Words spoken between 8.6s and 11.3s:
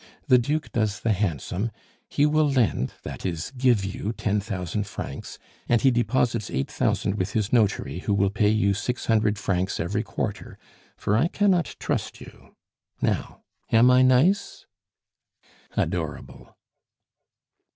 six hundred francs every quarter, for I